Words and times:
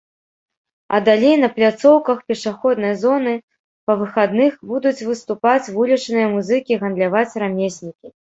А 0.97 0.99
далей 1.09 1.35
на 1.41 1.49
пляцоўках 1.57 2.23
пешаходнай 2.31 2.93
зоны 3.03 3.33
па 3.91 3.97
выхадных 4.01 4.57
будуць 4.71 4.95
выступаць 5.09 5.71
вулічныя 5.79 6.27
музыкі, 6.35 6.81
гандляваць 6.85 7.39
рамеснікі. 7.45 8.07